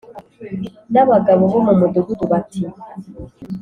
n 0.93 0.95
abagabo 1.03 1.41
bo 1.51 1.59
mu 1.65 1.73
mudugudu 1.79 2.23
bati 2.31 2.61